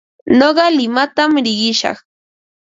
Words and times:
Nuqa 0.39 0.65
limatam 0.77 1.31
riqishaq. 1.45 1.97